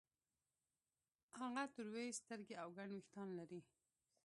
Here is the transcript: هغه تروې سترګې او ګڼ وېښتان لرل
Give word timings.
هغه 1.39 1.63
تروې 1.73 2.07
سترګې 2.19 2.55
او 2.61 2.67
ګڼ 2.77 2.87
وېښتان 2.91 3.27
لرل 3.37 3.61